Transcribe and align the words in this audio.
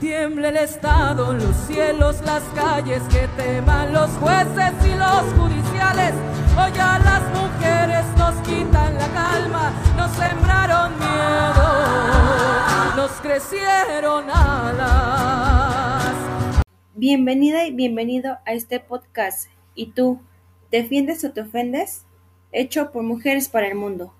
Tiemble 0.00 0.48
el 0.48 0.56
Estado, 0.56 1.34
los 1.34 1.54
cielos, 1.66 2.22
las 2.24 2.42
calles, 2.54 3.02
que 3.10 3.28
teman 3.36 3.92
los 3.92 4.08
jueces 4.12 4.72
y 4.86 4.94
los 4.94 5.24
judiciales. 5.34 6.14
Hoy 6.56 6.72
a 6.80 6.98
las 7.00 7.20
mujeres 7.38 8.06
nos 8.16 8.34
quitan 8.36 8.94
la 8.94 9.08
calma, 9.08 9.74
nos 9.98 10.10
sembraron 10.12 10.98
miedo, 10.98 12.96
nos 12.96 13.10
crecieron 13.20 14.30
alas. 14.30 16.14
Bienvenida 16.94 17.66
y 17.66 17.74
bienvenido 17.74 18.38
a 18.46 18.54
este 18.54 18.80
podcast. 18.80 19.50
¿Y 19.74 19.90
tú, 19.90 20.22
defiendes 20.70 21.22
o 21.26 21.32
te 21.32 21.42
ofendes? 21.42 22.06
Hecho 22.52 22.90
por 22.90 23.02
Mujeres 23.02 23.50
para 23.50 23.68
el 23.68 23.74
Mundo. 23.74 24.14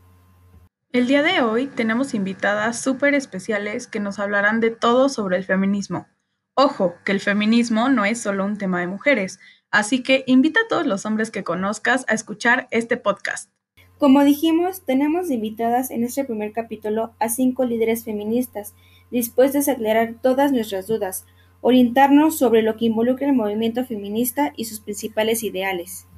El 0.93 1.07
día 1.07 1.22
de 1.22 1.41
hoy 1.41 1.68
tenemos 1.68 2.14
invitadas 2.14 2.80
súper 2.80 3.14
especiales 3.14 3.86
que 3.86 4.00
nos 4.00 4.18
hablarán 4.18 4.58
de 4.58 4.71
todo 4.72 5.08
sobre 5.08 5.36
el 5.36 5.44
feminismo. 5.44 6.08
Ojo, 6.57 6.96
que 7.04 7.13
el 7.13 7.21
feminismo 7.21 7.89
no 7.89 8.04
es 8.04 8.21
solo 8.21 8.44
un 8.44 8.58
tema 8.58 8.80
de 8.80 8.89
mujeres, 8.89 9.39
así 9.71 10.03
que 10.03 10.25
invita 10.26 10.63
a 10.63 10.68
todos 10.68 10.89
los 10.89 11.07
hombres 11.07 11.30
que 11.30 11.44
conozcas 11.44 12.04
a 12.08 12.14
escuchar 12.14 12.66
este 12.72 12.96
podcast. 12.96 13.53
Como 13.99 14.25
dijimos, 14.25 14.85
tenemos 14.85 15.30
invitadas 15.30 15.93
en 15.93 16.03
este 16.03 16.25
primer 16.25 16.53
capítulo 16.53 17.14
a 17.21 17.29
cinco 17.29 17.64
líderes 17.64 18.04
feministas 18.04 18.75
dispuestas 19.13 19.68
a 19.68 19.72
aclarar 19.72 20.16
todas 20.21 20.50
nuestras 20.50 20.88
dudas, 20.88 21.25
orientarnos 21.61 22.36
sobre 22.36 22.63
lo 22.63 22.77
que 22.77 22.86
involucra 22.86 23.29
el 23.29 23.36
movimiento 23.36 23.85
feminista 23.85 24.52
y 24.57 24.64
sus 24.64 24.80
principales 24.80 25.44
ideales. 25.44 26.08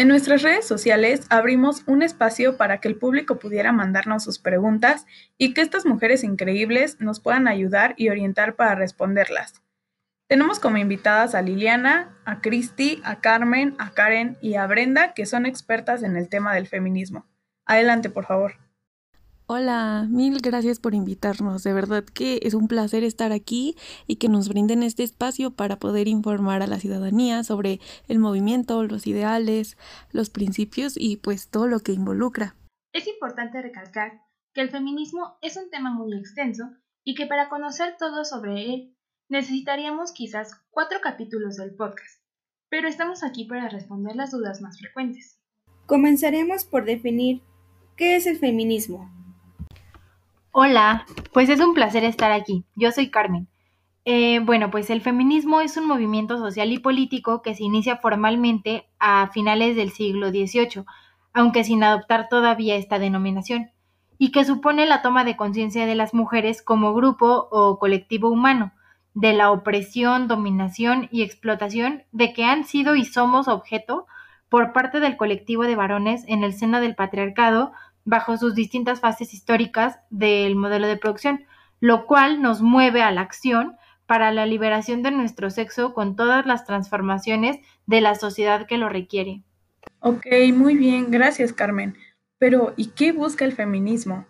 En 0.00 0.08
nuestras 0.08 0.40
redes 0.40 0.66
sociales 0.66 1.26
abrimos 1.28 1.82
un 1.84 2.00
espacio 2.00 2.56
para 2.56 2.78
que 2.80 2.88
el 2.88 2.96
público 2.96 3.38
pudiera 3.38 3.70
mandarnos 3.70 4.24
sus 4.24 4.38
preguntas 4.38 5.04
y 5.36 5.52
que 5.52 5.60
estas 5.60 5.84
mujeres 5.84 6.24
increíbles 6.24 6.98
nos 7.02 7.20
puedan 7.20 7.46
ayudar 7.46 7.92
y 7.98 8.08
orientar 8.08 8.56
para 8.56 8.74
responderlas. 8.74 9.60
Tenemos 10.26 10.58
como 10.58 10.78
invitadas 10.78 11.34
a 11.34 11.42
Liliana, 11.42 12.16
a 12.24 12.40
Cristi, 12.40 13.02
a 13.04 13.20
Carmen, 13.20 13.74
a 13.78 13.90
Karen 13.90 14.38
y 14.40 14.54
a 14.54 14.66
Brenda, 14.66 15.12
que 15.12 15.26
son 15.26 15.44
expertas 15.44 16.02
en 16.02 16.16
el 16.16 16.30
tema 16.30 16.54
del 16.54 16.66
feminismo. 16.66 17.26
Adelante, 17.66 18.08
por 18.08 18.24
favor. 18.24 18.54
Hola, 19.52 20.06
mil 20.08 20.40
gracias 20.40 20.78
por 20.78 20.94
invitarnos. 20.94 21.64
De 21.64 21.72
verdad 21.72 22.04
que 22.04 22.38
es 22.44 22.54
un 22.54 22.68
placer 22.68 23.02
estar 23.02 23.32
aquí 23.32 23.74
y 24.06 24.14
que 24.14 24.28
nos 24.28 24.48
brinden 24.48 24.84
este 24.84 25.02
espacio 25.02 25.50
para 25.50 25.80
poder 25.80 26.06
informar 26.06 26.62
a 26.62 26.68
la 26.68 26.78
ciudadanía 26.78 27.42
sobre 27.42 27.80
el 28.06 28.20
movimiento, 28.20 28.84
los 28.84 29.08
ideales, 29.08 29.76
los 30.12 30.30
principios 30.30 30.94
y 30.96 31.16
pues 31.16 31.48
todo 31.48 31.66
lo 31.66 31.80
que 31.80 31.90
involucra. 31.90 32.54
Es 32.92 33.08
importante 33.08 33.60
recalcar 33.60 34.20
que 34.54 34.60
el 34.60 34.70
feminismo 34.70 35.36
es 35.42 35.56
un 35.56 35.68
tema 35.68 35.90
muy 35.90 36.16
extenso 36.16 36.70
y 37.02 37.16
que 37.16 37.26
para 37.26 37.48
conocer 37.48 37.96
todo 37.98 38.24
sobre 38.24 38.72
él 38.72 38.96
necesitaríamos 39.28 40.12
quizás 40.12 40.52
cuatro 40.70 41.00
capítulos 41.02 41.56
del 41.56 41.74
podcast, 41.74 42.22
pero 42.68 42.86
estamos 42.86 43.24
aquí 43.24 43.46
para 43.46 43.68
responder 43.68 44.14
las 44.14 44.30
dudas 44.30 44.60
más 44.60 44.78
frecuentes. 44.78 45.40
Comenzaremos 45.86 46.64
por 46.64 46.84
definir 46.84 47.42
qué 47.96 48.14
es 48.14 48.28
el 48.28 48.38
feminismo. 48.38 49.19
Hola, 50.52 51.06
pues 51.32 51.48
es 51.48 51.60
un 51.60 51.74
placer 51.74 52.02
estar 52.02 52.32
aquí. 52.32 52.64
Yo 52.74 52.90
soy 52.90 53.08
Carmen. 53.08 53.46
Eh, 54.04 54.40
bueno, 54.40 54.68
pues 54.72 54.90
el 54.90 55.00
feminismo 55.00 55.60
es 55.60 55.76
un 55.76 55.86
movimiento 55.86 56.38
social 56.38 56.72
y 56.72 56.80
político 56.80 57.40
que 57.40 57.54
se 57.54 57.62
inicia 57.62 57.98
formalmente 57.98 58.88
a 58.98 59.28
finales 59.28 59.76
del 59.76 59.92
siglo 59.92 60.30
XVIII, 60.30 60.84
aunque 61.32 61.62
sin 61.62 61.84
adoptar 61.84 62.28
todavía 62.28 62.74
esta 62.74 62.98
denominación, 62.98 63.70
y 64.18 64.32
que 64.32 64.44
supone 64.44 64.86
la 64.86 65.02
toma 65.02 65.22
de 65.22 65.36
conciencia 65.36 65.86
de 65.86 65.94
las 65.94 66.14
mujeres 66.14 66.62
como 66.62 66.94
grupo 66.94 67.46
o 67.52 67.78
colectivo 67.78 68.28
humano, 68.28 68.72
de 69.14 69.34
la 69.34 69.52
opresión, 69.52 70.26
dominación 70.26 71.08
y 71.12 71.22
explotación 71.22 72.02
de 72.10 72.32
que 72.32 72.42
han 72.42 72.64
sido 72.64 72.96
y 72.96 73.04
somos 73.04 73.46
objeto 73.46 74.06
por 74.48 74.72
parte 74.72 74.98
del 74.98 75.16
colectivo 75.16 75.62
de 75.62 75.76
varones 75.76 76.24
en 76.26 76.42
el 76.42 76.54
seno 76.54 76.80
del 76.80 76.96
patriarcado 76.96 77.70
bajo 78.04 78.36
sus 78.36 78.54
distintas 78.54 79.00
fases 79.00 79.34
históricas 79.34 79.98
del 80.10 80.56
modelo 80.56 80.86
de 80.86 80.96
producción, 80.96 81.44
lo 81.80 82.06
cual 82.06 82.42
nos 82.42 82.62
mueve 82.62 83.02
a 83.02 83.10
la 83.10 83.20
acción 83.22 83.76
para 84.06 84.32
la 84.32 84.46
liberación 84.46 85.02
de 85.02 85.12
nuestro 85.12 85.50
sexo 85.50 85.94
con 85.94 86.16
todas 86.16 86.44
las 86.44 86.64
transformaciones 86.64 87.58
de 87.86 88.00
la 88.00 88.14
sociedad 88.16 88.66
que 88.66 88.76
lo 88.76 88.88
requiere. 88.88 89.42
Ok, 90.00 90.26
muy 90.52 90.76
bien, 90.76 91.10
gracias 91.10 91.52
Carmen. 91.52 91.96
Pero, 92.38 92.72
¿y 92.76 92.88
qué 92.88 93.12
busca 93.12 93.44
el 93.44 93.52
feminismo? 93.52 94.26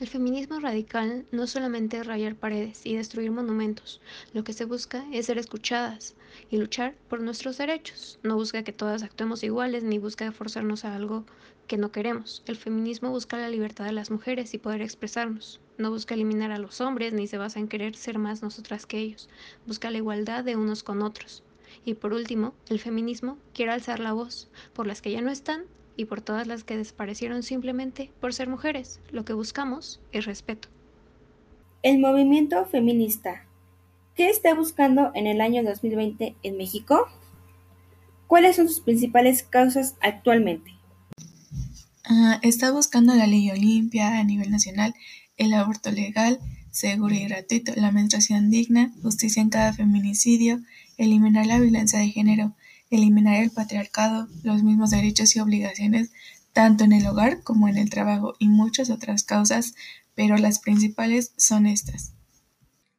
El 0.00 0.06
feminismo 0.06 0.60
radical 0.60 1.26
no 1.32 1.48
solamente 1.48 2.04
rayar 2.04 2.36
paredes 2.36 2.86
y 2.86 2.94
destruir 2.94 3.32
monumentos, 3.32 4.00
lo 4.32 4.44
que 4.44 4.52
se 4.52 4.64
busca 4.64 5.04
es 5.12 5.26
ser 5.26 5.38
escuchadas 5.38 6.14
y 6.50 6.58
luchar 6.58 6.94
por 7.08 7.20
nuestros 7.20 7.58
derechos. 7.58 8.20
No 8.22 8.36
busca 8.36 8.62
que 8.62 8.72
todas 8.72 9.02
actuemos 9.02 9.42
iguales 9.42 9.82
ni 9.82 9.98
busca 9.98 10.30
forzarnos 10.30 10.84
a 10.84 10.94
algo 10.94 11.24
que 11.66 11.78
no 11.78 11.90
queremos. 11.90 12.44
El 12.46 12.54
feminismo 12.54 13.10
busca 13.10 13.38
la 13.38 13.48
libertad 13.48 13.86
de 13.86 13.92
las 13.92 14.12
mujeres 14.12 14.54
y 14.54 14.58
poder 14.58 14.82
expresarnos. 14.82 15.58
No 15.78 15.90
busca 15.90 16.14
eliminar 16.14 16.52
a 16.52 16.60
los 16.60 16.80
hombres 16.80 17.12
ni 17.12 17.26
se 17.26 17.38
basa 17.38 17.58
en 17.58 17.66
querer 17.66 17.96
ser 17.96 18.20
más 18.20 18.40
nosotras 18.40 18.86
que 18.86 18.98
ellos. 18.98 19.28
Busca 19.66 19.90
la 19.90 19.98
igualdad 19.98 20.44
de 20.44 20.54
unos 20.54 20.84
con 20.84 21.02
otros. 21.02 21.42
Y 21.84 21.94
por 21.94 22.12
último, 22.12 22.54
el 22.68 22.78
feminismo 22.78 23.36
quiere 23.52 23.72
alzar 23.72 23.98
la 23.98 24.12
voz 24.12 24.48
por 24.74 24.86
las 24.86 25.02
que 25.02 25.10
ya 25.10 25.22
no 25.22 25.30
están 25.32 25.64
y 25.98 26.04
por 26.04 26.22
todas 26.22 26.46
las 26.46 26.62
que 26.62 26.76
desaparecieron 26.76 27.42
simplemente 27.42 28.10
por 28.20 28.32
ser 28.32 28.48
mujeres. 28.48 29.00
Lo 29.10 29.24
que 29.24 29.32
buscamos 29.32 30.00
es 30.12 30.24
respeto. 30.24 30.68
El 31.82 31.98
movimiento 31.98 32.64
feminista. 32.66 33.44
¿Qué 34.14 34.30
está 34.30 34.54
buscando 34.54 35.10
en 35.14 35.26
el 35.26 35.40
año 35.40 35.62
2020 35.64 36.36
en 36.42 36.56
México? 36.56 37.08
¿Cuáles 38.28 38.56
son 38.56 38.68
sus 38.68 38.80
principales 38.80 39.42
causas 39.42 39.96
actualmente? 40.00 40.70
Uh, 42.08 42.38
está 42.42 42.70
buscando 42.70 43.14
la 43.14 43.26
ley 43.26 43.50
Olimpia 43.50 44.18
a 44.18 44.24
nivel 44.24 44.52
nacional, 44.52 44.94
el 45.36 45.52
aborto 45.52 45.90
legal, 45.90 46.38
seguro 46.70 47.12
y 47.12 47.24
gratuito, 47.24 47.72
la 47.74 47.90
menstruación 47.90 48.50
digna, 48.50 48.92
justicia 49.02 49.42
en 49.42 49.50
cada 49.50 49.72
feminicidio, 49.72 50.60
eliminar 50.96 51.46
la 51.46 51.58
violencia 51.58 51.98
de 51.98 52.10
género, 52.10 52.54
eliminar 52.90 53.42
el 53.42 53.50
patriarcado, 53.50 54.28
los 54.42 54.62
mismos 54.62 54.90
derechos 54.90 55.34
y 55.36 55.40
obligaciones 55.40 56.10
tanto 56.52 56.82
en 56.82 56.92
el 56.92 57.06
hogar 57.06 57.42
como 57.44 57.68
en 57.68 57.78
el 57.78 57.88
trabajo 57.88 58.34
y 58.38 58.48
muchas 58.48 58.90
otras 58.90 59.22
causas, 59.22 59.74
pero 60.16 60.36
las 60.38 60.58
principales 60.58 61.32
son 61.36 61.66
estas. 61.66 62.14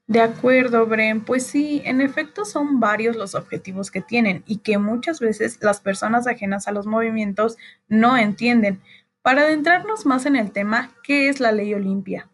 De 0.07 0.21
acuerdo, 0.21 0.85
Bren. 0.85 1.25
Pues 1.25 1.45
sí, 1.45 1.81
en 1.83 2.01
efecto 2.01 2.45
son 2.45 2.79
varios 2.79 3.15
los 3.15 3.35
objetivos 3.35 3.91
que 3.91 4.01
tienen 4.01 4.43
y 4.47 4.59
que 4.59 4.77
muchas 4.77 5.19
veces 5.19 5.59
las 5.61 5.81
personas 5.81 6.25
ajenas 6.25 6.67
a 6.67 6.71
los 6.71 6.87
movimientos 6.87 7.57
no 7.89 8.17
entienden. 8.17 8.81
Para 9.21 9.41
adentrarnos 9.41 10.05
más 10.05 10.25
en 10.25 10.35
el 10.35 10.51
tema, 10.51 10.95
¿qué 11.03 11.29
es 11.29 11.39
la 11.39 11.51
ley 11.51 11.73
Olimpia? 11.73 12.29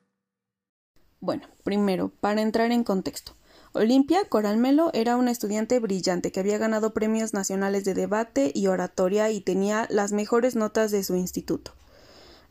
Bueno, 1.19 1.47
primero, 1.63 2.09
para 2.09 2.41
entrar 2.41 2.71
en 2.71 2.83
contexto. 2.83 3.35
Olimpia 3.77 4.23
Coralmelo 4.29 4.89
era 4.93 5.17
una 5.17 5.31
estudiante 5.31 5.79
brillante 5.79 6.31
que 6.31 6.39
había 6.39 6.57
ganado 6.57 6.93
premios 6.93 7.33
nacionales 7.33 7.83
de 7.83 7.93
debate 7.93 8.53
y 8.55 8.67
oratoria 8.67 9.31
y 9.31 9.41
tenía 9.41 9.85
las 9.89 10.13
mejores 10.13 10.55
notas 10.55 10.91
de 10.91 11.03
su 11.03 11.15
instituto. 11.15 11.73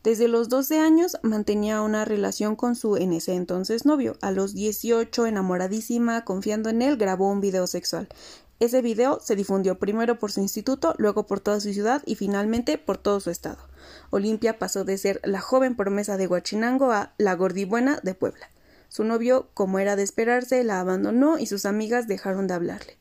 Desde 0.03 0.27
los 0.27 0.49
12 0.49 0.77
años 0.77 1.17
mantenía 1.23 1.81
una 1.81 2.05
relación 2.05 2.55
con 2.55 2.75
su 2.75 2.95
en 2.95 3.11
ese 3.11 3.33
entonces 3.33 3.87
novio. 3.87 4.17
A 4.21 4.29
los 4.29 4.53
18, 4.53 5.25
enamoradísima, 5.25 6.23
confiando 6.25 6.69
en 6.69 6.83
él, 6.83 6.95
grabó 6.95 7.31
un 7.31 7.41
video 7.41 7.65
sexual. 7.65 8.07
Ese 8.59 8.83
video 8.83 9.19
se 9.19 9.35
difundió 9.35 9.79
primero 9.79 10.19
por 10.19 10.31
su 10.31 10.41
instituto, 10.41 10.93
luego 10.99 11.25
por 11.25 11.39
toda 11.39 11.59
su 11.59 11.73
ciudad 11.73 12.03
y 12.05 12.13
finalmente 12.13 12.77
por 12.77 12.99
todo 12.99 13.19
su 13.19 13.31
estado. 13.31 13.57
Olimpia 14.11 14.59
pasó 14.59 14.83
de 14.83 14.99
ser 14.99 15.21
la 15.23 15.41
joven 15.41 15.75
promesa 15.75 16.17
de 16.17 16.27
Huachinango 16.27 16.91
a 16.91 17.13
la 17.17 17.33
gordibuena 17.33 17.99
de 18.03 18.13
Puebla. 18.13 18.47
Su 18.95 19.03
novio, 19.03 19.49
como 19.53 19.79
era 19.79 19.97
de 19.97 20.03
esperarse, 20.03 20.63
la 20.63 20.79
abandonó 20.79 21.37
y 21.37 21.47
sus 21.47 21.65
amigas 21.65 22.07
dejaron 22.07 22.47
de 22.47 22.53
hablarle. 22.53 22.97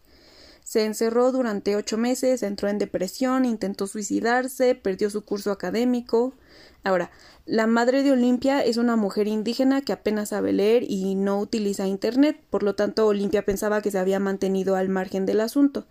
Se 0.65 0.85
encerró 0.85 1.31
durante 1.31 1.77
ocho 1.77 1.97
meses, 1.99 2.43
entró 2.43 2.69
en 2.69 2.79
depresión, 2.79 3.45
intentó 3.45 3.87
suicidarse, 3.87 4.75
perdió 4.75 5.09
su 5.09 5.25
curso 5.25 5.53
académico. 5.53 6.35
Ahora, 6.83 7.13
la 7.47 7.69
madre 7.69 8.03
de 8.03 8.11
Olimpia 8.11 8.65
es 8.65 8.77
una 8.77 8.97
mujer 8.97 9.29
indígena 9.29 9.83
que 9.83 9.93
apenas 9.93 10.31
sabe 10.31 10.53
leer 10.53 10.83
y 10.83 11.15
no 11.15 11.39
utiliza 11.39 11.87
Internet, 11.87 12.41
por 12.51 12.65
lo 12.65 12.75
tanto 12.75 13.07
Olimpia 13.07 13.45
pensaba 13.45 13.81
que 13.81 13.93
se 13.93 13.99
había 14.01 14.19
mantenido 14.19 14.75
al 14.75 14.89
margen 14.89 15.27
del 15.27 15.41
asunto. 15.41 15.87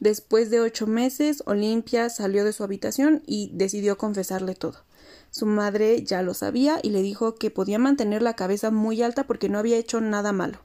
Después 0.00 0.50
de 0.50 0.60
ocho 0.60 0.86
meses, 0.86 1.42
Olimpia 1.46 2.10
salió 2.10 2.44
de 2.44 2.52
su 2.52 2.62
habitación 2.62 3.22
y 3.24 3.52
decidió 3.54 3.96
confesarle 3.96 4.54
todo. 4.54 4.85
Su 5.30 5.46
madre 5.46 6.02
ya 6.02 6.22
lo 6.22 6.34
sabía 6.34 6.80
y 6.82 6.90
le 6.90 7.02
dijo 7.02 7.34
que 7.34 7.50
podía 7.50 7.78
mantener 7.78 8.22
la 8.22 8.36
cabeza 8.36 8.70
muy 8.70 9.02
alta 9.02 9.26
porque 9.26 9.48
no 9.48 9.58
había 9.58 9.76
hecho 9.76 10.00
nada 10.00 10.32
malo. 10.32 10.60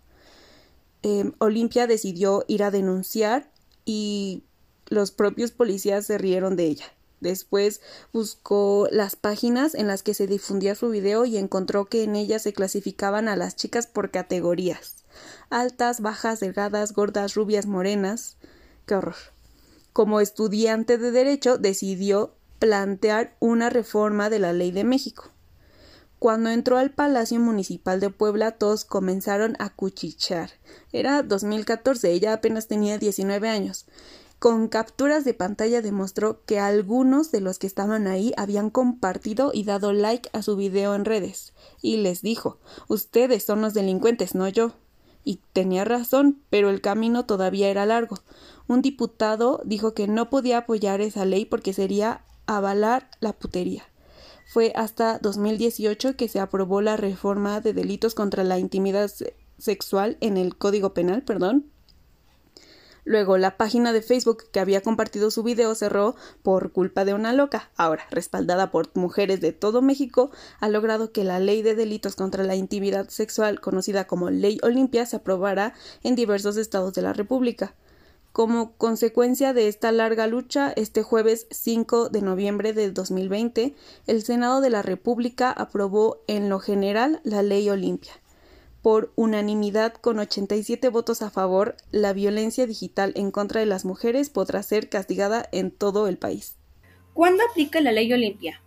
Eh, 1.03 1.31
Olimpia 1.39 1.87
decidió 1.87 2.45
ir 2.47 2.63
a 2.63 2.71
denunciar 2.71 3.51
y 3.85 4.43
los 4.87 5.11
propios 5.11 5.51
policías 5.51 6.05
se 6.05 6.17
rieron 6.17 6.55
de 6.55 6.65
ella. 6.65 6.85
Después 7.21 7.81
buscó 8.11 8.87
las 8.91 9.15
páginas 9.15 9.75
en 9.75 9.87
las 9.87 10.01
que 10.01 10.15
se 10.15 10.25
difundía 10.25 10.73
su 10.73 10.89
video 10.89 11.23
y 11.25 11.37
encontró 11.37 11.85
que 11.85 12.03
en 12.03 12.15
ellas 12.15 12.41
se 12.41 12.51
clasificaban 12.51 13.27
a 13.27 13.35
las 13.35 13.55
chicas 13.55 13.85
por 13.85 14.09
categorías. 14.09 14.95
Altas, 15.49 16.01
bajas, 16.01 16.39
delgadas, 16.39 16.93
gordas, 16.93 17.35
rubias, 17.35 17.67
morenas. 17.67 18.37
Qué 18.87 18.95
horror. 18.95 19.15
Como 19.93 20.19
estudiante 20.19 20.97
de 20.97 21.11
Derecho 21.11 21.57
decidió 21.57 22.33
plantear 22.61 23.35
una 23.39 23.71
reforma 23.71 24.29
de 24.29 24.37
la 24.37 24.53
ley 24.53 24.71
de 24.71 24.83
México. 24.83 25.31
Cuando 26.19 26.51
entró 26.51 26.77
al 26.77 26.91
Palacio 26.91 27.39
Municipal 27.39 27.99
de 27.99 28.11
Puebla 28.11 28.51
todos 28.51 28.85
comenzaron 28.85 29.55
a 29.57 29.73
cuchichear. 29.73 30.51
Era 30.93 31.23
2014, 31.23 32.11
ella 32.11 32.33
apenas 32.33 32.67
tenía 32.67 32.99
19 32.99 33.49
años. 33.49 33.87
Con 34.37 34.67
capturas 34.67 35.25
de 35.25 35.33
pantalla 35.33 35.81
demostró 35.81 36.45
que 36.45 36.59
algunos 36.59 37.31
de 37.31 37.41
los 37.41 37.57
que 37.57 37.65
estaban 37.65 38.05
ahí 38.05 38.31
habían 38.37 38.69
compartido 38.69 39.49
y 39.51 39.63
dado 39.63 39.91
like 39.91 40.29
a 40.31 40.43
su 40.43 40.55
video 40.55 40.93
en 40.93 41.05
redes. 41.05 41.53
Y 41.81 41.97
les 41.97 42.21
dijo, 42.21 42.59
ustedes 42.87 43.43
son 43.43 43.61
los 43.61 43.73
delincuentes, 43.73 44.35
no 44.35 44.47
yo. 44.47 44.73
Y 45.23 45.39
tenía 45.53 45.83
razón, 45.83 46.43
pero 46.51 46.69
el 46.69 46.79
camino 46.79 47.25
todavía 47.25 47.69
era 47.69 47.87
largo. 47.87 48.19
Un 48.67 48.83
diputado 48.83 49.63
dijo 49.65 49.95
que 49.95 50.07
no 50.07 50.29
podía 50.29 50.59
apoyar 50.59 51.01
esa 51.01 51.25
ley 51.25 51.45
porque 51.45 51.73
sería 51.73 52.23
avalar 52.57 53.09
la 53.19 53.33
putería. 53.33 53.83
Fue 54.45 54.73
hasta 54.75 55.19
2018 55.19 56.15
que 56.15 56.27
se 56.27 56.39
aprobó 56.39 56.81
la 56.81 56.97
reforma 56.97 57.61
de 57.61 57.73
delitos 57.73 58.15
contra 58.15 58.43
la 58.43 58.59
intimidad 58.59 59.09
sexual 59.57 60.17
en 60.19 60.37
el 60.37 60.57
Código 60.57 60.93
Penal, 60.93 61.23
perdón, 61.23 61.71
Luego, 63.03 63.37
la 63.37 63.57
página 63.57 63.93
de 63.93 64.03
Facebook 64.03 64.43
que 64.51 64.59
había 64.59 64.81
compartido 64.81 65.31
su 65.31 65.41
video 65.41 65.73
cerró 65.73 66.15
por 66.43 66.71
culpa 66.71 67.03
de 67.03 67.15
una 67.15 67.33
loca. 67.33 67.71
Ahora, 67.75 68.05
respaldada 68.11 68.69
por 68.69 68.95
mujeres 68.95 69.41
de 69.41 69.53
todo 69.53 69.81
México, 69.81 70.29
ha 70.59 70.69
logrado 70.69 71.11
que 71.11 71.23
la 71.23 71.39
ley 71.39 71.63
de 71.63 71.73
delitos 71.73 72.15
contra 72.15 72.43
la 72.43 72.55
intimidad 72.55 73.09
sexual, 73.09 73.59
conocida 73.59 74.05
como 74.05 74.29
Ley 74.29 74.59
Olimpia, 74.61 75.05
se 75.07 75.15
aprobara 75.15 75.73
en 76.03 76.15
diversos 76.15 76.57
estados 76.57 76.93
de 76.93 77.01
la 77.01 77.13
República. 77.13 77.73
Como 78.31 78.77
consecuencia 78.77 79.53
de 79.53 79.67
esta 79.67 79.91
larga 79.91 80.27
lucha, 80.27 80.71
este 80.75 81.03
jueves 81.03 81.47
5 81.51 82.09
de 82.09 82.21
noviembre 82.21 82.73
de 82.73 82.91
2020, 82.91 83.75
el 84.07 84.23
Senado 84.23 84.61
de 84.61 84.69
la 84.69 84.81
República 84.81 85.51
aprobó 85.51 86.23
en 86.27 86.49
lo 86.49 86.59
general 86.59 87.19
la 87.23 87.43
Ley 87.43 87.69
Olimpia 87.69 88.13
por 88.81 89.13
unanimidad 89.15 89.93
con 89.93 90.19
87 90.19 90.89
votos 90.89 91.21
a 91.21 91.29
favor, 91.29 91.75
la 91.91 92.13
violencia 92.13 92.65
digital 92.65 93.13
en 93.15 93.31
contra 93.31 93.59
de 93.59 93.67
las 93.67 93.85
mujeres 93.85 94.29
podrá 94.29 94.63
ser 94.63 94.89
castigada 94.89 95.47
en 95.51 95.71
todo 95.71 96.07
el 96.07 96.17
país. 96.17 96.57
¿Cuándo 97.13 97.43
aplica 97.49 97.81
la 97.81 97.91
ley 97.91 98.11
Olimpia? 98.11 98.61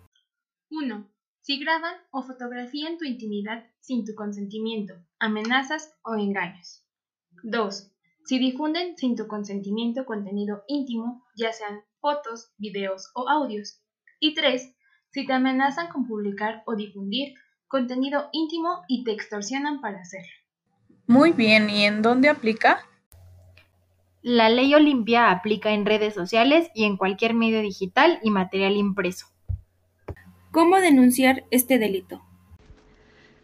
1. 0.70 1.11
Si 1.40 1.58
graban 1.58 1.94
o 2.11 2.22
fotografían 2.22 2.96
tu 2.96 3.05
intimidad 3.05 3.64
sin 3.81 4.05
tu 4.05 4.14
consentimiento, 4.14 4.94
amenazas 5.19 5.94
o 6.02 6.14
engaños. 6.14 6.84
2. 7.43 7.94
Si 8.25 8.38
difunden 8.38 8.97
sin 8.97 9.17
tu 9.17 9.26
consentimiento 9.26 10.06
contenido 10.06 10.65
íntimo, 10.67 11.23
ya 11.37 11.53
sean 11.53 11.82
fotos, 12.00 12.53
videos 12.56 13.11
o 13.15 13.29
audios. 13.29 13.82
Y 14.19 14.35
3. 14.35 14.75
Si 15.11 15.26
te 15.26 15.32
amenazan 15.35 15.88
con 15.88 16.06
publicar 16.06 16.62
o 16.65 16.75
difundir 16.75 17.35
contenido 17.69 18.31
íntimo 18.32 18.82
y 18.88 19.05
te 19.05 19.12
extorsionan 19.12 19.82
para 19.82 20.00
hacerlo. 20.00 20.32
Muy 21.06 21.32
bien, 21.32 21.69
¿y 21.69 21.85
en 21.85 22.00
dónde 22.00 22.31
aplica? 22.31 22.87
La 24.23 24.49
ley 24.49 24.75
Olimpia 24.75 25.31
aplica 25.31 25.73
en 25.73 25.85
redes 25.85 26.15
sociales 26.15 26.71
y 26.75 26.85
en 26.85 26.97
cualquier 26.97 27.35
medio 27.35 27.61
digital 27.61 28.21
y 28.23 28.31
material 28.31 28.76
impreso. 28.76 29.26
¿Cómo 30.50 30.81
denunciar 30.81 31.44
este 31.50 31.79
delito? 31.79 32.23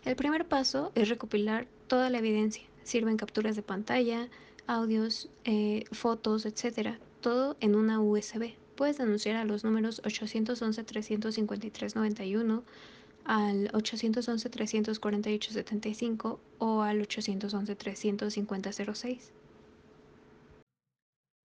El 0.06 0.16
primer 0.16 0.48
paso 0.48 0.90
es 0.94 1.10
recopilar 1.10 1.66
toda 1.86 2.08
la 2.08 2.16
evidencia. 2.16 2.62
Sirven 2.82 3.18
capturas 3.18 3.56
de 3.56 3.62
pantalla, 3.62 4.28
audios, 4.70 5.28
eh, 5.44 5.84
fotos, 5.92 6.46
etc. 6.46 6.96
Todo 7.20 7.58
en 7.60 7.74
una 7.74 8.00
USB. 8.00 8.54
Puedes 8.76 8.96
denunciar 8.98 9.34
a 9.36 9.44
los 9.44 9.64
números 9.64 10.00
811-353-91, 10.04 12.62
al 13.24 13.72
811-348-75 13.72 16.38
o 16.58 16.82
al 16.82 17.02
811-350-06. 17.06 19.32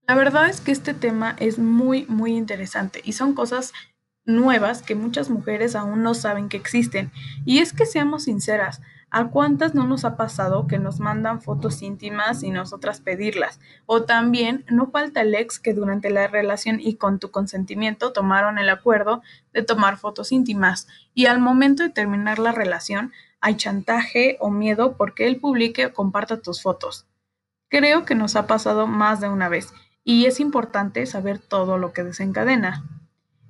La 0.07 0.15
verdad 0.15 0.47
es 0.49 0.61
que 0.61 0.71
este 0.71 0.93
tema 0.93 1.35
es 1.39 1.57
muy, 1.57 2.05
muy 2.05 2.37
interesante 2.37 3.01
y 3.03 3.13
son 3.13 3.33
cosas 3.33 3.73
nuevas 4.23 4.83
que 4.83 4.93
muchas 4.93 5.31
mujeres 5.31 5.75
aún 5.75 6.03
no 6.03 6.13
saben 6.13 6.47
que 6.47 6.57
existen. 6.57 7.11
Y 7.43 7.57
es 7.57 7.73
que 7.73 7.87
seamos 7.87 8.25
sinceras, 8.25 8.81
¿A 9.17 9.29
cuántas 9.29 9.73
no 9.73 9.87
nos 9.87 10.03
ha 10.03 10.17
pasado 10.17 10.67
que 10.67 10.77
nos 10.77 10.99
mandan 10.99 11.41
fotos 11.41 11.81
íntimas 11.81 12.43
y 12.43 12.51
nosotras 12.51 12.99
pedirlas? 12.99 13.61
O 13.85 14.03
también 14.03 14.65
no 14.69 14.91
falta 14.91 15.21
el 15.21 15.33
ex 15.35 15.57
que 15.57 15.73
durante 15.73 16.09
la 16.09 16.27
relación 16.27 16.81
y 16.81 16.95
con 16.95 17.17
tu 17.19 17.31
consentimiento 17.31 18.11
tomaron 18.11 18.57
el 18.57 18.67
acuerdo 18.67 19.21
de 19.53 19.63
tomar 19.63 19.95
fotos 19.95 20.33
íntimas 20.33 20.89
y 21.13 21.27
al 21.27 21.39
momento 21.39 21.83
de 21.83 21.91
terminar 21.91 22.39
la 22.39 22.51
relación 22.51 23.13
hay 23.39 23.55
chantaje 23.55 24.35
o 24.41 24.51
miedo 24.51 24.97
porque 24.97 25.27
él 25.27 25.39
publique 25.39 25.85
o 25.85 25.93
comparta 25.93 26.41
tus 26.41 26.61
fotos. 26.61 27.07
Creo 27.69 28.03
que 28.03 28.15
nos 28.15 28.35
ha 28.35 28.47
pasado 28.47 28.85
más 28.85 29.21
de 29.21 29.29
una 29.29 29.47
vez 29.47 29.73
y 30.03 30.25
es 30.25 30.41
importante 30.41 31.05
saber 31.05 31.39
todo 31.39 31.77
lo 31.77 31.93
que 31.93 32.03
desencadena. 32.03 32.83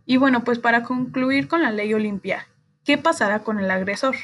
Y 0.06 0.18
bueno, 0.18 0.44
pues 0.44 0.60
para 0.60 0.84
concluir 0.84 1.48
con 1.48 1.64
la 1.64 1.72
ley 1.72 1.92
Olimpia, 1.96 2.48
¿qué 2.84 3.00
pasará 3.00 3.40
con 3.40 3.60
el 3.60 3.72
agresor? 3.72 4.16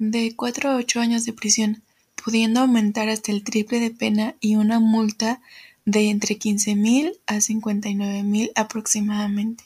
De 0.00 0.34
cuatro 0.34 0.70
a 0.70 0.76
ocho 0.76 0.98
años 0.98 1.26
de 1.26 1.34
prisión, 1.34 1.82
pudiendo 2.24 2.60
aumentar 2.60 3.10
hasta 3.10 3.32
el 3.32 3.44
triple 3.44 3.80
de 3.80 3.90
pena 3.90 4.34
y 4.40 4.56
una 4.56 4.80
multa 4.80 5.42
de 5.84 6.08
entre 6.08 6.36
quince 6.36 6.74
mil 6.74 7.18
a 7.26 7.42
cincuenta 7.42 7.90
y 7.90 7.94
nueve 7.94 8.22
mil 8.22 8.50
aproximadamente. 8.54 9.64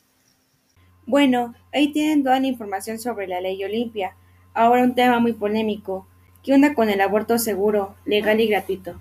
Bueno, 1.07 1.55
ahí 1.73 1.93
tienen 1.93 2.25
toda 2.25 2.41
la 2.41 2.49
información 2.49 2.99
sobre 2.99 3.29
la 3.29 3.41
ley 3.41 3.63
Olimpia. 3.63 4.17
Ahora 4.55 4.83
un 4.83 4.97
tema 4.97 5.21
muy 5.21 5.35
polémico. 5.35 6.09
¿Qué 6.43 6.53
onda 6.53 6.75
con 6.75 6.91
el 6.91 7.01
aborto 7.01 7.39
seguro, 7.39 7.95
legal 8.05 8.41
y 8.41 8.49
gratuito? 8.49 9.01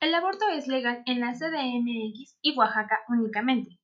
El 0.00 0.12
aborto 0.14 0.46
es 0.48 0.66
legal 0.66 1.04
en 1.06 1.20
la 1.20 1.32
CDMX 1.32 2.38
y 2.42 2.56
Oaxaca 2.56 3.00
únicamente. 3.08 3.78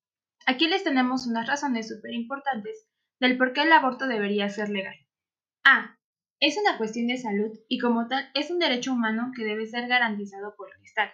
Aquí 0.46 0.66
les 0.66 0.82
tenemos 0.82 1.28
unas 1.28 1.46
razones 1.46 1.88
súper 1.88 2.12
importantes 2.12 2.86
del 3.20 3.38
por 3.38 3.52
qué 3.52 3.62
el 3.62 3.72
aborto 3.72 4.08
debería 4.08 4.48
ser 4.48 4.68
legal. 4.68 4.96
A. 5.64 5.98
Es 6.40 6.56
una 6.58 6.76
cuestión 6.76 7.06
de 7.06 7.18
salud 7.18 7.52
y 7.68 7.78
como 7.78 8.08
tal 8.08 8.28
es 8.34 8.50
un 8.50 8.58
derecho 8.58 8.92
humano 8.92 9.30
que 9.36 9.44
debe 9.44 9.66
ser 9.66 9.88
garantizado 9.88 10.54
por 10.56 10.68
el 10.76 10.82
Estado. 10.82 11.10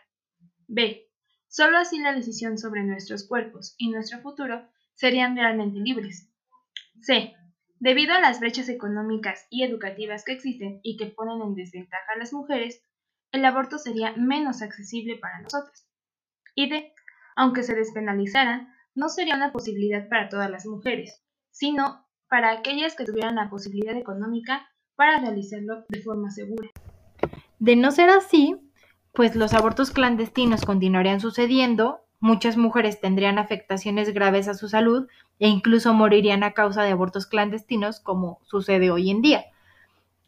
B. 0.66 1.06
Solo 1.48 1.78
así 1.78 1.98
la 1.98 2.14
decisión 2.14 2.58
sobre 2.58 2.82
nuestros 2.82 3.26
cuerpos 3.26 3.74
y 3.78 3.90
nuestro 3.90 4.20
futuro 4.20 4.66
serían 4.94 5.36
realmente 5.36 5.78
libres. 5.80 6.30
C. 7.00 7.34
Debido 7.80 8.14
a 8.14 8.20
las 8.20 8.40
brechas 8.40 8.68
económicas 8.68 9.46
y 9.50 9.62
educativas 9.62 10.24
que 10.24 10.32
existen 10.32 10.80
y 10.82 10.96
que 10.96 11.06
ponen 11.06 11.40
en 11.42 11.54
desventaja 11.54 12.12
a 12.14 12.18
las 12.18 12.32
mujeres, 12.32 12.82
el 13.30 13.44
aborto 13.44 13.78
sería 13.78 14.14
menos 14.16 14.62
accesible 14.62 15.16
para 15.16 15.40
nosotros. 15.40 15.86
Y 16.54 16.68
D. 16.68 16.92
Aunque 17.36 17.62
se 17.62 17.74
despenalizara, 17.74 18.74
no 18.94 19.08
sería 19.08 19.36
una 19.36 19.52
posibilidad 19.52 20.08
para 20.08 20.28
todas 20.28 20.50
las 20.50 20.66
mujeres, 20.66 21.22
sino 21.50 22.07
para 22.28 22.52
aquellas 22.52 22.94
que 22.94 23.04
tuvieran 23.04 23.36
la 23.36 23.50
posibilidad 23.50 23.96
económica 23.96 24.68
para 24.96 25.18
realizarlo 25.18 25.84
de 25.88 26.02
forma 26.02 26.30
segura. 26.30 26.68
De 27.58 27.76
no 27.76 27.90
ser 27.90 28.10
así, 28.10 28.56
pues 29.12 29.34
los 29.34 29.54
abortos 29.54 29.90
clandestinos 29.90 30.64
continuarían 30.64 31.20
sucediendo, 31.20 32.00
muchas 32.20 32.56
mujeres 32.56 33.00
tendrían 33.00 33.38
afectaciones 33.38 34.12
graves 34.12 34.48
a 34.48 34.54
su 34.54 34.68
salud 34.68 35.08
e 35.38 35.48
incluso 35.48 35.94
morirían 35.94 36.42
a 36.42 36.52
causa 36.52 36.82
de 36.82 36.90
abortos 36.90 37.26
clandestinos 37.26 38.00
como 38.00 38.40
sucede 38.44 38.90
hoy 38.90 39.10
en 39.10 39.22
día. 39.22 39.44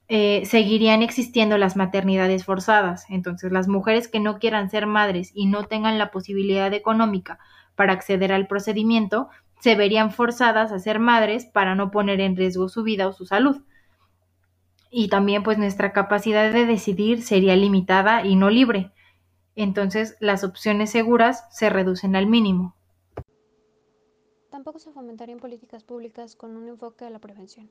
Eh, 0.09 0.45
seguirían 0.45 1.03
existiendo 1.03 1.57
las 1.57 1.77
maternidades 1.77 2.45
forzadas, 2.45 3.07
entonces 3.11 3.53
las 3.53 3.69
mujeres 3.69 4.09
que 4.09 4.19
no 4.19 4.41
quieran 4.41 4.69
ser 4.69 4.87
madres 4.87 5.31
y 5.35 5.47
no 5.47 5.67
tengan 5.67 5.99
la 5.99 6.11
posibilidad 6.11 6.73
económica 6.75 7.39
para 7.77 7.93
acceder 7.93 8.33
al 8.33 8.49
procedimiento 8.49 9.29
se 9.61 9.75
verían 9.77 10.11
forzadas 10.11 10.73
a 10.73 10.79
ser 10.79 10.99
madres 10.99 11.47
para 11.47 11.75
no 11.75 11.91
poner 11.91 12.21
en 12.21 12.37
riesgo 12.37 12.69
su 12.69 12.83
vida 12.83 13.07
o 13.07 13.13
su 13.13 13.27
salud. 13.27 13.63
Y 14.91 15.09
también 15.09 15.43
pues 15.43 15.59
nuestra 15.59 15.93
capacidad 15.93 16.53
de 16.53 16.67
decidir 16.67 17.23
sería 17.23 17.55
limitada 17.55 18.27
y 18.27 18.37
no 18.37 18.51
libre. 18.51 18.93
Entonces 19.55 20.17
las 20.21 20.43
opciones 20.43 20.91
seguras 20.91 21.47
se 21.51 21.71
reducen 21.71 22.17
al 22.17 22.27
mínimo. 22.27 22.75
Tampoco 24.51 24.79
se 24.79 24.91
fomentarían 24.91 25.39
políticas 25.39 25.85
públicas 25.85 26.35
con 26.35 26.57
un 26.57 26.69
enfoque 26.69 27.05
a 27.05 27.11
la 27.11 27.21
prevención. 27.21 27.71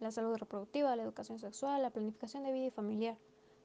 La 0.00 0.10
salud 0.10 0.36
reproductiva, 0.36 0.96
la 0.96 1.04
educación 1.04 1.38
sexual, 1.38 1.80
la 1.80 1.90
planificación 1.90 2.42
de 2.42 2.52
vida 2.52 2.66
y 2.66 2.70
familiar. 2.70 3.16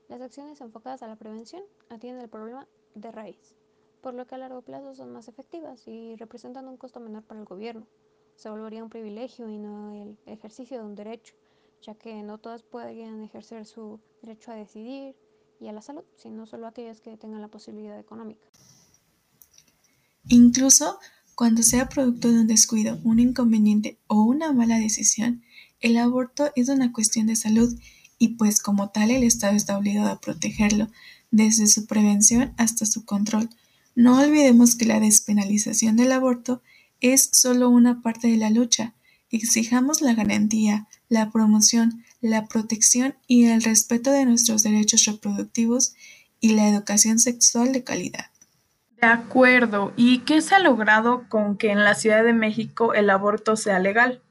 Las 0.08 0.22
acciones 0.22 0.62
enfocadas 0.62 1.02
a 1.02 1.08
la 1.08 1.16
prevención 1.16 1.64
atienden 1.90 2.22
el 2.22 2.30
problema 2.30 2.68
de 2.94 3.12
raíz. 3.12 3.56
Por 4.02 4.14
lo 4.14 4.26
que 4.26 4.36
a 4.36 4.38
largo 4.38 4.62
plazo 4.62 4.96
son 4.96 5.12
más 5.12 5.28
efectivas 5.28 5.88
y 5.88 6.16
representan 6.16 6.68
un 6.68 6.78
costo 6.78 7.00
menor 7.00 7.24
para 7.24 7.40
el 7.40 7.46
gobierno. 7.46 7.88
Se 8.36 8.50
volvería 8.50 8.84
un 8.84 8.90
privilegio 8.90 9.50
y 9.50 9.58
no 9.58 9.92
el 9.94 10.18
ejercicio 10.26 10.78
de 10.78 10.86
un 10.86 10.96
derecho, 10.96 11.34
ya 11.82 11.96
que 11.96 12.22
no 12.24 12.38
todas 12.38 12.64
podrían 12.64 13.24
ejercer 13.24 13.66
su 13.66 14.00
derecho 14.22 14.52
a 14.52 14.56
decidir 14.56 15.16
y 15.60 15.68
a 15.68 15.74
la 15.74 15.82
salud, 15.82 16.04
sino 16.16 16.46
solo 16.46 16.68
aquellas 16.68 17.02
que 17.02 17.18
tengan 17.18 17.42
la 17.42 17.48
posibilidad 17.48 18.00
económica. 18.00 18.48
Incluso 20.28 21.00
cuando 21.36 21.64
sea 21.64 21.90
producto 21.90 22.32
de 22.32 22.42
un 22.42 22.48
descuido, 22.48 23.00
un 23.04 23.20
inconveniente 23.20 24.00
o 24.08 24.24
una 24.24 24.54
mala 24.54 24.80
decisión, 24.80 25.44
el 25.80 25.98
aborto 25.98 26.52
es 26.56 26.70
una 26.70 26.92
cuestión 26.92 27.28
de 27.28 27.36
salud 27.36 27.78
y 28.18 28.30
pues 28.30 28.62
como 28.62 28.90
tal 28.90 29.12
el 29.12 29.24
Estado 29.24 29.56
está 29.56 29.78
obligado 29.78 30.10
a 30.10 30.20
protegerlo, 30.20 30.88
desde 31.32 31.68
su 31.68 31.86
prevención 31.86 32.54
hasta 32.58 32.86
su 32.86 33.06
control. 33.06 33.50
No 33.98 34.20
olvidemos 34.20 34.76
que 34.76 34.86
la 34.86 35.00
despenalización 35.00 35.96
del 35.96 36.12
aborto 36.12 36.62
es 37.02 37.32
solo 37.32 37.68
una 37.68 38.04
parte 38.04 38.28
de 38.28 38.38
la 38.38 38.52
lucha. 38.52 38.94
Exijamos 39.32 40.02
la 40.02 40.14
garantía, 40.14 40.88
la 41.10 41.32
promoción, 41.32 42.04
la 42.22 42.46
protección 42.46 43.16
y 43.26 43.46
el 43.46 43.64
respeto 43.64 44.12
de 44.12 44.26
nuestros 44.26 44.62
derechos 44.62 45.06
reproductivos 45.06 45.96
y 46.40 46.54
la 46.54 46.70
educación 46.70 47.18
sexual 47.18 47.74
de 47.74 47.84
calidad. 47.84 48.28
De 49.02 49.08
acuerdo. 49.08 49.94
¿Y 49.98 50.20
qué 50.20 50.42
se 50.42 50.54
ha 50.54 50.60
logrado 50.60 51.28
con 51.28 51.58
que 51.58 51.72
en 51.72 51.84
la 51.84 51.96
Ciudad 51.96 52.24
de 52.24 52.34
México 52.34 52.94
el 52.94 53.10
aborto 53.10 53.56
sea 53.56 53.80
legal? 53.80 54.22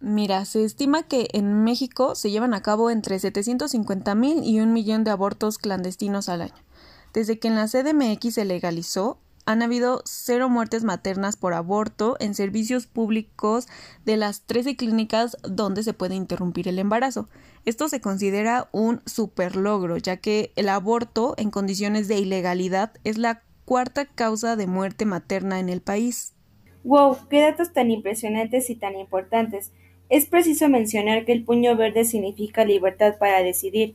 Mira, 0.00 0.46
se 0.46 0.64
estima 0.64 1.02
que 1.02 1.28
en 1.34 1.62
México 1.62 2.14
se 2.14 2.30
llevan 2.30 2.54
a 2.54 2.62
cabo 2.62 2.88
entre 2.88 3.18
750 3.18 4.14
mil 4.14 4.42
y 4.44 4.60
un 4.60 4.72
millón 4.72 5.04
de 5.04 5.10
abortos 5.10 5.58
clandestinos 5.58 6.30
al 6.30 6.40
año. 6.40 6.64
Desde 7.14 7.38
que 7.38 7.46
en 7.48 7.54
la 7.54 7.68
CDMX 7.68 8.34
se 8.34 8.44
legalizó, 8.44 9.20
han 9.46 9.62
habido 9.62 10.02
cero 10.04 10.48
muertes 10.48 10.82
maternas 10.84 11.36
por 11.36 11.54
aborto 11.54 12.16
en 12.18 12.34
servicios 12.34 12.86
públicos 12.86 13.68
de 14.04 14.16
las 14.16 14.42
13 14.46 14.74
clínicas 14.76 15.36
donde 15.42 15.82
se 15.84 15.92
puede 15.92 16.16
interrumpir 16.16 16.66
el 16.66 16.78
embarazo. 16.78 17.28
Esto 17.64 17.88
se 17.88 18.00
considera 18.00 18.68
un 18.72 19.00
superlogro, 19.06 19.96
ya 19.96 20.16
que 20.16 20.52
el 20.56 20.68
aborto 20.68 21.34
en 21.36 21.50
condiciones 21.50 22.08
de 22.08 22.18
ilegalidad 22.18 22.92
es 23.04 23.16
la 23.16 23.42
cuarta 23.64 24.06
causa 24.06 24.56
de 24.56 24.66
muerte 24.66 25.04
materna 25.04 25.60
en 25.60 25.68
el 25.68 25.82
país. 25.82 26.34
¡Wow! 26.82 27.16
¡Qué 27.30 27.42
datos 27.42 27.72
tan 27.72 27.90
impresionantes 27.90 28.70
y 28.70 28.74
tan 28.74 28.96
importantes! 28.98 29.72
Es 30.08 30.26
preciso 30.26 30.68
mencionar 30.68 31.24
que 31.24 31.32
el 31.32 31.44
puño 31.44 31.76
verde 31.76 32.04
significa 32.04 32.64
libertad 32.64 33.18
para 33.18 33.42
decidir. 33.42 33.94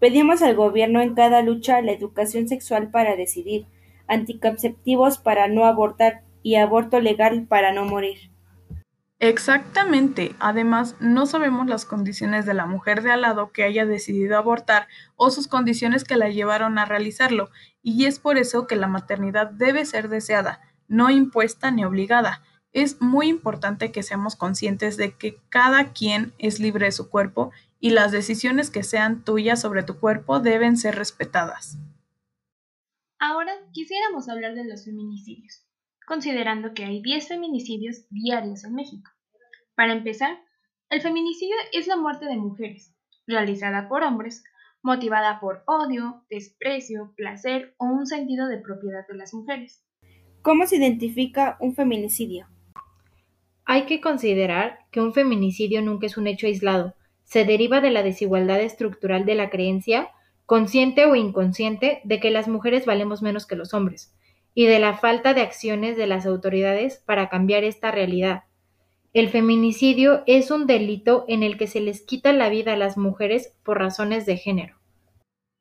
Pedimos 0.00 0.40
al 0.40 0.56
gobierno 0.56 1.02
en 1.02 1.14
cada 1.14 1.42
lucha 1.42 1.82
la 1.82 1.92
educación 1.92 2.48
sexual 2.48 2.90
para 2.90 3.16
decidir, 3.16 3.66
anticonceptivos 4.08 5.18
para 5.18 5.46
no 5.46 5.66
abortar 5.66 6.22
y 6.42 6.56
aborto 6.56 7.00
legal 7.00 7.46
para 7.46 7.72
no 7.72 7.84
morir. 7.84 8.30
Exactamente. 9.18 10.34
Además, 10.38 10.96
no 10.98 11.26
sabemos 11.26 11.66
las 11.66 11.84
condiciones 11.84 12.46
de 12.46 12.54
la 12.54 12.64
mujer 12.64 13.02
de 13.02 13.12
al 13.12 13.20
lado 13.20 13.52
que 13.52 13.64
haya 13.64 13.84
decidido 13.84 14.38
abortar 14.38 14.88
o 15.16 15.30
sus 15.30 15.46
condiciones 15.46 16.04
que 16.04 16.16
la 16.16 16.30
llevaron 16.30 16.78
a 16.78 16.86
realizarlo, 16.86 17.50
y 17.82 18.06
es 18.06 18.18
por 18.18 18.38
eso 18.38 18.66
que 18.66 18.76
la 18.76 18.86
maternidad 18.86 19.50
debe 19.50 19.84
ser 19.84 20.08
deseada, 20.08 20.62
no 20.88 21.10
impuesta 21.10 21.70
ni 21.70 21.84
obligada. 21.84 22.42
Es 22.72 23.02
muy 23.02 23.28
importante 23.28 23.92
que 23.92 24.02
seamos 24.02 24.36
conscientes 24.36 24.96
de 24.96 25.12
que 25.12 25.38
cada 25.50 25.92
quien 25.92 26.32
es 26.38 26.58
libre 26.58 26.86
de 26.86 26.92
su 26.92 27.10
cuerpo 27.10 27.50
y 27.80 27.90
las 27.90 28.12
decisiones 28.12 28.70
que 28.70 28.82
sean 28.82 29.24
tuyas 29.24 29.60
sobre 29.60 29.82
tu 29.82 29.98
cuerpo 29.98 30.38
deben 30.38 30.76
ser 30.76 30.94
respetadas. 30.94 31.78
Ahora 33.18 33.52
quisiéramos 33.72 34.28
hablar 34.28 34.54
de 34.54 34.64
los 34.64 34.84
feminicidios 34.84 35.64
considerando 36.10 36.74
que 36.74 36.84
hay 36.84 37.00
10 37.02 37.28
feminicidios 37.28 38.04
diarios 38.10 38.64
en 38.64 38.74
México. 38.74 39.12
Para 39.76 39.92
empezar, 39.92 40.40
el 40.88 41.00
feminicidio 41.02 41.54
es 41.72 41.86
la 41.86 41.96
muerte 41.96 42.26
de 42.26 42.36
mujeres, 42.36 42.92
realizada 43.28 43.88
por 43.88 44.02
hombres, 44.02 44.42
motivada 44.82 45.38
por 45.38 45.62
odio, 45.68 46.24
desprecio, 46.28 47.14
placer 47.16 47.76
o 47.78 47.84
un 47.84 48.08
sentido 48.08 48.48
de 48.48 48.58
propiedad 48.58 49.06
de 49.06 49.14
las 49.14 49.32
mujeres. 49.32 49.84
¿Cómo 50.42 50.66
se 50.66 50.78
identifica 50.78 51.56
un 51.60 51.76
feminicidio? 51.76 52.48
Hay 53.64 53.86
que 53.86 54.00
considerar 54.00 54.80
que 54.90 55.00
un 55.00 55.14
feminicidio 55.14 55.80
nunca 55.80 56.06
es 56.06 56.16
un 56.16 56.26
hecho 56.26 56.48
aislado, 56.48 56.96
se 57.30 57.44
deriva 57.44 57.80
de 57.80 57.90
la 57.90 58.02
desigualdad 58.02 58.60
estructural 58.60 59.24
de 59.24 59.36
la 59.36 59.50
creencia, 59.50 60.10
consciente 60.46 61.06
o 61.06 61.14
inconsciente, 61.14 62.00
de 62.02 62.18
que 62.18 62.28
las 62.28 62.48
mujeres 62.48 62.86
valemos 62.86 63.22
menos 63.22 63.46
que 63.46 63.54
los 63.54 63.72
hombres, 63.72 64.12
y 64.52 64.66
de 64.66 64.80
la 64.80 64.94
falta 64.94 65.32
de 65.32 65.42
acciones 65.42 65.96
de 65.96 66.08
las 66.08 66.26
autoridades 66.26 67.00
para 67.06 67.28
cambiar 67.28 67.62
esta 67.62 67.92
realidad. 67.92 68.42
El 69.12 69.28
feminicidio 69.28 70.24
es 70.26 70.50
un 70.50 70.66
delito 70.66 71.24
en 71.28 71.44
el 71.44 71.56
que 71.56 71.68
se 71.68 71.78
les 71.78 72.02
quita 72.02 72.32
la 72.32 72.48
vida 72.48 72.72
a 72.72 72.76
las 72.76 72.96
mujeres 72.96 73.54
por 73.62 73.78
razones 73.78 74.26
de 74.26 74.36
género. 74.36 74.74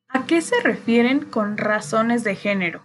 ¿A 0.07 0.25
qué 0.25 0.41
se 0.41 0.59
refieren 0.63 1.19
con 1.19 1.55
razones 1.55 2.23
de 2.23 2.35
género? 2.35 2.81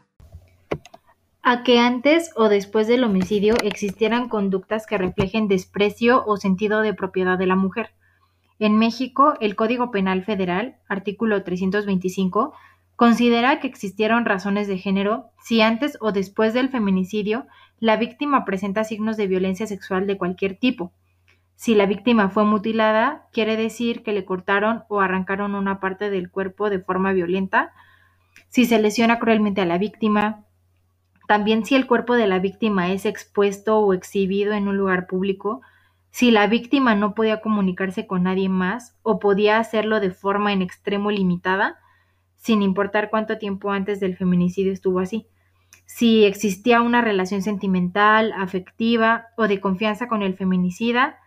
A 1.41 1.63
que 1.63 1.79
antes 1.79 2.33
o 2.37 2.51
después 2.51 2.87
del 2.87 3.05
homicidio 3.05 3.55
existieran 3.63 4.29
conductas 4.29 4.87
que 4.87 4.99
reflejen 4.99 5.49
desprecio 5.49 6.23
o 6.27 6.37
sentido 6.37 6.83
de 6.83 6.93
propiedad 6.93 7.39
de 7.39 7.47
la 7.47 7.57
mujer. 7.57 7.95
En 8.65 8.79
México, 8.79 9.35
el 9.43 9.57
Código 9.57 9.91
Penal 9.91 10.25
Federal, 10.25 10.77
artículo 10.89 11.45
325, 11.45 12.55
Considera 12.97 13.61
que 13.61 13.67
existieron 13.67 14.25
razones 14.25 14.69
de 14.69 14.79
género 14.79 15.27
si 15.39 15.61
antes 15.61 15.99
o 16.01 16.13
después 16.13 16.55
del 16.55 16.71
feminicidio 16.71 17.47
la 17.79 17.99
víctima 17.99 18.47
presenta 18.47 18.83
signos 18.83 19.19
de 19.19 19.27
violencia 19.27 19.67
sexual 19.67 20.07
de 20.07 20.17
cualquier 20.17 20.57
tipo. 20.57 20.93
Si 21.57 21.75
la 21.75 21.85
víctima 21.85 22.31
fue 22.31 22.47
mutilada, 22.47 23.27
quiere 23.35 23.59
decir 23.59 24.03
que 24.03 24.15
le 24.15 24.25
cortaron 24.25 24.85
o 24.89 25.03
arrancaron 25.03 25.55
una 25.55 25.79
parte 25.79 26.09
del 26.09 26.31
cuerpo 26.31 26.71
de 26.71 26.79
forma 26.79 27.13
violenta. 27.13 27.75
Si 28.49 28.65
se 28.65 28.81
lesiona 28.81 29.19
cruelmente 29.19 29.61
a 29.61 29.67
la 29.67 29.77
víctima, 29.77 30.47
también 31.29 31.67
si 31.67 31.75
el 31.75 31.87
cuerpo 31.87 32.15
de 32.15 32.29
la 32.29 32.39
víctima 32.39 32.93
es 32.93 33.05
expuesto 33.05 33.81
o 33.81 33.93
exhibido 33.93 34.55
en 34.55 34.69
un 34.69 34.79
lugar 34.79 35.07
público, 35.07 35.61
si 36.15 36.31
la 36.31 36.47
víctima 36.47 36.95
no 36.95 37.13
podía 37.13 37.41
comunicarse 37.41 38.07
con 38.07 38.23
nadie 38.23 38.49
más 38.49 38.97
o 39.03 39.19
podía 39.19 39.59
hacerlo 39.59 39.99
de 39.99 40.13
forma 40.13 40.53
en 40.53 40.63
extremo 40.63 41.11
limitada, 41.11 41.81
sin 42.37 42.63
importar 42.63 43.11
cuánto 43.11 43.37
tiempo 43.37 43.73
antes 43.73 43.99
del 43.99 44.17
feminicidio 44.17 44.73
estuvo 44.73 45.01
así. 45.01 45.27
Si 45.87 46.25
existía 46.25 46.83
una 46.83 47.01
relación 47.01 47.43
sentimental, 47.43 48.33
afectiva 48.33 49.27
o 49.37 49.49
de 49.49 49.61
confianza 49.61 50.07
con 50.07 50.23
el 50.23 50.37
feminicida, 50.37 51.19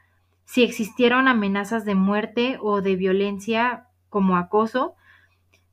si 0.46 0.64
existieron 0.64 1.28
amenazas 1.28 1.84
de 1.84 1.96
muerte 1.96 2.58
o 2.62 2.82
de 2.82 2.96
violencia 2.96 3.88
como 4.08 4.38
acoso, 4.38 4.96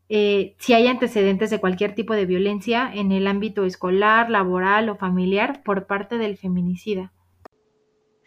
eh, 0.08 0.56
si 0.58 0.72
hay 0.72 0.88
antecedentes 0.88 1.50
de 1.50 1.60
cualquier 1.60 1.94
tipo 1.94 2.14
de 2.14 2.26
violencia 2.26 2.90
en 2.92 3.12
el 3.12 3.28
ámbito 3.28 3.64
escolar, 3.64 4.28
laboral 4.28 4.88
o 4.88 4.96
familiar 4.96 5.62
por 5.62 5.86
parte 5.86 6.18
del 6.18 6.36
feminicida. 6.36 7.12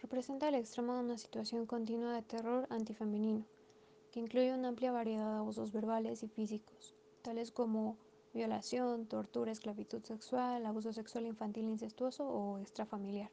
Representa 0.08 0.48
el 0.48 0.54
extremo 0.54 0.94
de 0.94 1.00
una 1.00 1.18
situación 1.18 1.66
continua 1.66 2.14
de 2.14 2.22
terror 2.22 2.66
antifemenino, 2.70 3.44
que 4.10 4.20
incluye 4.20 4.54
una 4.54 4.68
amplia 4.68 4.90
variedad 4.90 5.32
de 5.32 5.36
abusos 5.36 5.70
verbales 5.70 6.22
y 6.22 6.28
físicos, 6.28 6.94
tales 7.20 7.50
como 7.50 7.98
violación, 8.32 9.04
tortura, 9.04 9.52
esclavitud 9.52 10.02
sexual, 10.02 10.64
abuso 10.64 10.94
sexual 10.94 11.26
infantil 11.26 11.68
incestuoso 11.68 12.26
o 12.26 12.58
extrafamiliar, 12.58 13.30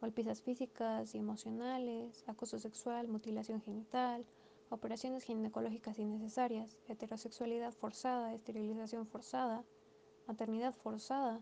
golpizas 0.00 0.42
físicas 0.42 1.14
y 1.14 1.18
emocionales, 1.18 2.24
acoso 2.26 2.58
sexual, 2.58 3.06
mutilación 3.06 3.62
genital, 3.62 4.26
operaciones 4.68 5.22
ginecológicas 5.22 5.96
innecesarias, 6.00 6.76
heterosexualidad 6.88 7.72
forzada, 7.72 8.34
esterilización 8.34 9.06
forzada, 9.06 9.62
maternidad 10.26 10.74
forzada. 10.74 11.40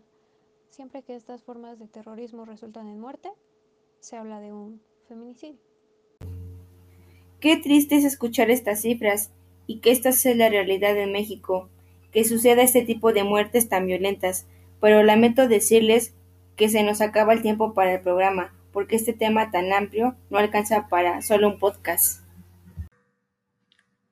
Siempre 0.69 1.01
que 1.01 1.15
estas 1.15 1.41
formas 1.41 1.79
de 1.79 1.87
terrorismo 1.87 2.45
resultan 2.45 2.87
en 2.87 2.99
muerte, 2.99 3.31
se 4.05 4.17
habla 4.17 4.39
de 4.39 4.53
un 4.53 4.79
feminicidio. 5.07 5.59
Qué 7.39 7.57
triste 7.57 7.95
es 7.95 8.05
escuchar 8.05 8.51
estas 8.51 8.81
cifras 8.81 9.31
y 9.65 9.79
que 9.79 9.89
esta 9.89 10.11
sea 10.11 10.35
la 10.35 10.47
realidad 10.47 10.95
en 10.95 11.11
México 11.11 11.69
que 12.11 12.23
suceda 12.23 12.61
este 12.61 12.83
tipo 12.83 13.13
de 13.13 13.23
muertes 13.23 13.67
tan 13.67 13.87
violentas, 13.87 14.45
pero 14.79 15.01
lamento 15.01 15.47
decirles 15.47 16.13
que 16.55 16.69
se 16.69 16.83
nos 16.83 17.01
acaba 17.01 17.33
el 17.33 17.41
tiempo 17.41 17.73
para 17.73 17.95
el 17.95 18.01
programa, 18.01 18.53
porque 18.71 18.95
este 18.95 19.13
tema 19.13 19.49
tan 19.49 19.73
amplio 19.73 20.15
no 20.29 20.37
alcanza 20.37 20.87
para 20.87 21.23
solo 21.23 21.47
un 21.47 21.57
podcast. 21.57 22.21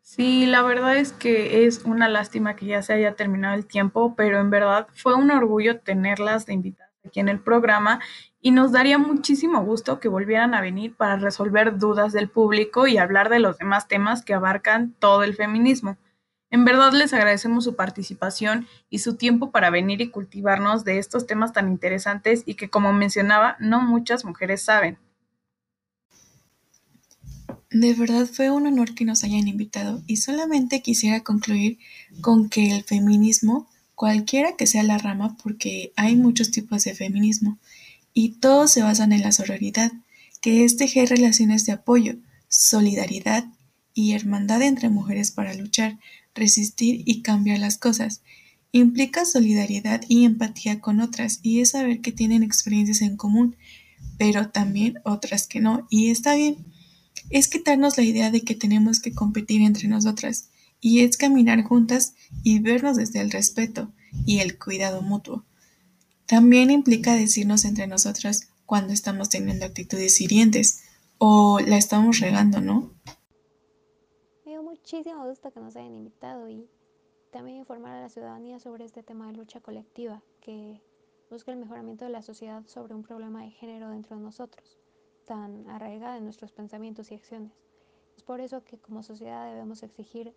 Sí, 0.02 0.48
la 0.48 0.64
verdad 0.64 0.98
es 0.98 1.14
que 1.14 1.68
es 1.68 1.84
una 1.86 2.10
lástima 2.10 2.56
que 2.56 2.66
ya 2.66 2.82
se 2.82 2.94
haya 2.94 3.14
terminado 3.14 3.54
el 3.54 3.68
tiempo, 3.68 4.16
pero 4.16 4.42
en 4.42 4.50
verdad 4.50 4.88
fue 4.96 5.14
un 5.14 5.30
orgullo 5.30 5.82
tenerlas 5.82 6.48
de 6.48 6.54
invitadas 6.54 6.83
aquí 7.06 7.20
en 7.20 7.30
el 7.30 7.40
programa 7.40 8.00
y 8.42 8.52
nos 8.52 8.72
daría 8.72 8.98
muchísimo 8.98 9.64
gusto 9.64 10.00
que 10.00 10.08
volvieran 10.08 10.54
a 10.54 10.62
venir 10.62 10.96
para 10.96 11.18
resolver 11.18 11.78
dudas 11.78 12.14
del 12.14 12.30
público 12.30 12.88
y 12.88 12.98
hablar 12.98 13.30
de 13.30 13.40
los 13.40 13.58
demás 13.58 13.88
temas 13.88 14.24
que 14.24 14.34
abarcan 14.34 14.94
todo 15.00 15.24
el 15.24 15.36
feminismo. 15.36 15.98
En 16.50 16.66
verdad 16.66 16.94
les 16.94 17.14
agradecemos 17.14 17.64
su 17.64 17.76
participación 17.76 18.68
y 18.90 19.00
su 19.00 19.16
tiempo 19.16 19.50
para 19.50 19.72
venir 19.72 20.02
y 20.02 20.12
cultivarnos 20.12 20.84
de 20.84 21.00
estos 21.00 21.26
temas 21.26 21.52
tan 21.52 21.68
interesantes 21.68 22.44
y 22.46 22.54
que, 22.54 22.70
como 22.70 22.94
mencionaba, 22.94 23.58
no 23.60 23.82
muchas 23.82 24.24
mujeres 24.24 24.62
saben. 24.62 25.00
De 27.72 27.96
verdad 27.96 28.28
fue 28.32 28.52
un 28.52 28.68
honor 28.68 28.94
que 28.94 29.04
nos 29.04 29.24
hayan 29.24 29.48
invitado 29.48 30.04
y 30.06 30.18
solamente 30.18 30.84
quisiera 30.84 31.22
concluir 31.22 31.80
con 32.22 32.50
que 32.50 32.76
el 32.76 32.84
feminismo, 32.84 33.68
cualquiera 34.04 34.58
que 34.58 34.68
sea 34.68 34.84
la 34.84 34.98
rama, 34.98 35.38
porque 35.42 35.94
hay 35.96 36.18
muchos 36.18 36.52
tipos 36.52 36.84
de 36.84 36.94
feminismo, 36.94 37.58
y 38.14 38.32
todos 38.42 38.70
se 38.70 38.82
basan 38.82 39.14
en 39.14 39.22
la 39.22 39.32
sororidad, 39.32 39.94
que 40.42 40.66
es 40.66 40.76
tejer 40.76 41.08
relaciones 41.08 41.66
de 41.66 41.72
apoyo, 41.72 42.18
solidaridad 42.50 43.46
y 43.94 44.12
hermandad 44.12 44.62
entre 44.62 44.90
mujeres 44.90 45.32
para 45.32 45.54
luchar, 45.54 46.00
resistir 46.36 47.04
y 47.06 47.22
cambiar 47.22 47.60
las 47.60 47.78
cosas. 47.78 48.24
Implica 48.74 49.24
solidaridad 49.24 50.02
y 50.10 50.26
empatía 50.26 50.82
con 50.82 51.00
otras 51.00 51.40
y 51.42 51.62
es 51.62 51.70
saber 51.70 52.02
que 52.02 52.12
tienen 52.12 52.44
experiencias 52.44 53.02
en 53.02 53.16
común, 53.16 53.56
pero 54.18 54.50
también 54.50 55.00
otras 55.06 55.48
que 55.48 55.62
no, 55.62 55.88
y 55.90 56.10
está 56.10 56.36
bien 56.36 56.58
es 57.30 57.48
quitarnos 57.48 57.98
la 57.98 58.04
idea 58.04 58.32
de 58.32 58.42
que 58.42 58.54
tenemos 58.54 59.00
que 59.00 59.14
competir 59.14 59.62
entre 59.62 59.88
nosotras, 59.88 60.50
y 60.84 61.00
es 61.00 61.16
caminar 61.18 61.63
juntas 61.63 62.13
y 62.44 62.60
vernos 62.60 62.98
desde 62.98 63.22
el 63.22 63.32
respeto 63.32 63.92
y 64.25 64.40
el 64.40 64.60
cuidado 64.60 65.02
mutuo. 65.02 65.46
También 66.28 66.70
implica 66.70 67.16
decirnos 67.16 67.63
entre 67.63 67.88
nosotras 67.88 68.50
cuando 68.66 68.92
estamos 68.92 69.30
teniendo 69.30 69.66
actitudes 69.66 70.20
hirientes 70.20 70.84
o 71.18 71.60
la 71.62 71.78
estamos 71.78 72.20
regando, 72.20 72.60
¿no? 72.60 72.92
Me 74.46 74.52
dio 74.52 74.62
muchísimo 74.62 75.25
gusto 75.25 75.52
que 75.52 75.62
nos 75.62 75.75
hayan 75.78 75.96
invitado 75.96 76.50
y 76.50 76.68
también 77.32 77.58
informar 77.58 77.94
a 77.94 78.02
la 78.02 78.10
ciudadanía 78.10 78.60
sobre 78.60 78.84
este 78.84 79.04
tema 79.04 79.28
de 79.28 79.38
lucha 79.38 79.62
colectiva 79.62 80.22
que 80.42 80.82
busca 81.30 81.52
el 81.52 81.60
mejoramiento 81.60 82.04
de 82.04 82.12
la 82.12 82.22
sociedad 82.22 82.68
sobre 82.68 82.94
un 82.94 83.04
problema 83.04 83.44
de 83.44 83.52
género 83.52 83.90
dentro 83.90 84.18
de 84.18 84.22
nosotros 84.22 84.78
tan 85.25 85.70
arraigada 85.70 86.18
en 86.18 86.25
nuestros 86.25 86.52
pensamientos 86.52 87.10
y 87.12 87.16
acciones. 87.16 87.54
Es 88.18 88.24
por 88.24 88.42
eso 88.42 88.66
que 88.66 88.78
como 88.78 89.02
sociedad 89.02 89.50
debemos 89.50 89.82
exigir 89.82 90.36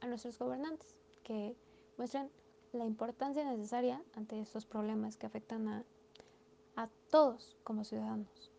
a 0.00 0.06
nuestros 0.06 0.38
gobernantes, 0.38 0.96
que 1.22 1.56
muestran 1.96 2.30
la 2.72 2.84
importancia 2.84 3.44
necesaria 3.44 4.02
ante 4.14 4.40
estos 4.40 4.66
problemas 4.66 5.16
que 5.16 5.26
afectan 5.26 5.68
a, 5.68 5.84
a 6.76 6.88
todos 7.10 7.56
como 7.64 7.84
ciudadanos. 7.84 8.50